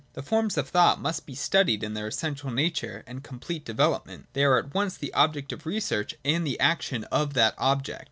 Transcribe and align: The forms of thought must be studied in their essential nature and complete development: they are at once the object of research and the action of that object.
The 0.13 0.23
forms 0.23 0.57
of 0.57 0.67
thought 0.67 0.99
must 0.99 1.27
be 1.27 1.35
studied 1.35 1.83
in 1.83 1.93
their 1.93 2.07
essential 2.07 2.49
nature 2.49 3.03
and 3.05 3.23
complete 3.23 3.63
development: 3.63 4.25
they 4.33 4.43
are 4.43 4.57
at 4.57 4.73
once 4.73 4.97
the 4.97 5.13
object 5.13 5.53
of 5.53 5.67
research 5.67 6.15
and 6.25 6.43
the 6.43 6.59
action 6.59 7.03
of 7.11 7.35
that 7.35 7.53
object. 7.59 7.99